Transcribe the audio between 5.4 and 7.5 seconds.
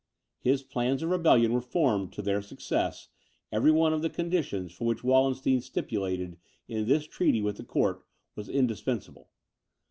stipulated in this treaty